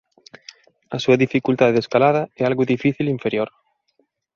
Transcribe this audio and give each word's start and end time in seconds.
A 0.95 0.97
súa 1.03 1.19
dificultade 1.25 1.75
de 1.75 1.81
escalada 1.83 2.21
é 2.39 2.43
"Algo 2.45 2.69
Difícil 2.73 3.07
Inferior". 3.15 3.49